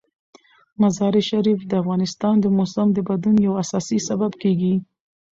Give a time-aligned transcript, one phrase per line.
[0.81, 4.75] مزارشریف د افغانستان د موسم د بدلون یو اساسي سبب کېږي.